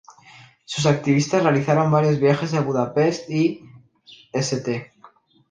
[0.65, 3.69] Sus activistas realizaron varios viajes a Budapest y
[4.33, 4.91] St.